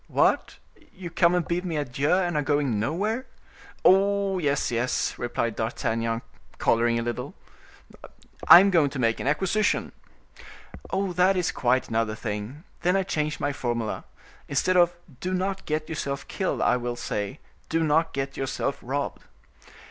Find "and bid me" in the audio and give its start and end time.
1.35-1.77